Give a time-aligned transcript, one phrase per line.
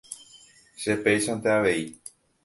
[0.83, 1.83] Che péichante avei.